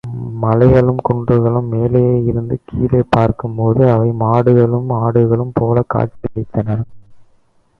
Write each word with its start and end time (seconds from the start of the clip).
மலைகளும் 0.35 1.01
குன்றுகளும் 1.09 1.67
மேலே 1.67 2.23
இருந்து 2.23 2.59
கீழே 2.65 3.01
பார்க்கும்போது 3.09 3.91
அவை 3.91 4.09
மாடுகளும் 4.19 4.89
ஆடுகளும் 5.01 5.53
போலக் 5.53 5.89
காட்சி 5.89 6.27
அளித்தன. 6.31 6.79